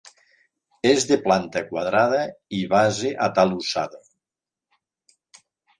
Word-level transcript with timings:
És 0.91 1.05
de 1.09 1.17
planta 1.25 1.63
quadrada 1.67 2.23
i 2.61 2.65
base 2.75 3.13
atalussada. 3.29 4.05